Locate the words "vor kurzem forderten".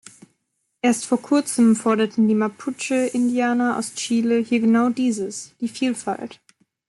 1.05-2.27